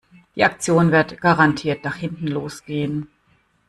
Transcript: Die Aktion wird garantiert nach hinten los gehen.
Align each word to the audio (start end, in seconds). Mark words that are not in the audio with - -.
Die 0.35 0.43
Aktion 0.43 0.91
wird 0.91 1.21
garantiert 1.21 1.83
nach 1.83 1.95
hinten 1.97 2.25
los 2.25 2.65
gehen. 2.65 3.07